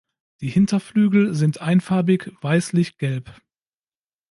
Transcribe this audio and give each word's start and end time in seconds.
Die 0.39 0.47
Hinterflügel 0.49 1.35
sind 1.35 1.61
einfarbig 1.61 2.31
weißlichgelb. 2.41 3.39